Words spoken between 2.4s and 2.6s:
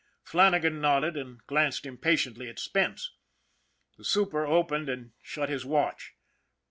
at